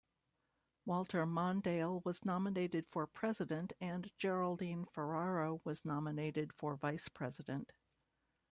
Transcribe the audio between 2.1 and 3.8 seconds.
nominated for President